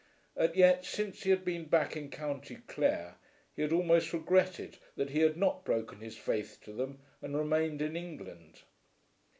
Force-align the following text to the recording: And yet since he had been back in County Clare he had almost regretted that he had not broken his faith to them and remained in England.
And 0.35 0.55
yet 0.55 0.83
since 0.83 1.21
he 1.21 1.29
had 1.29 1.45
been 1.45 1.65
back 1.65 1.95
in 1.95 2.09
County 2.09 2.55
Clare 2.65 3.17
he 3.55 3.61
had 3.61 3.71
almost 3.71 4.13
regretted 4.13 4.79
that 4.95 5.11
he 5.11 5.19
had 5.19 5.37
not 5.37 5.63
broken 5.63 5.99
his 5.99 6.17
faith 6.17 6.57
to 6.63 6.73
them 6.73 7.03
and 7.21 7.37
remained 7.37 7.83
in 7.83 7.95
England. 7.95 8.63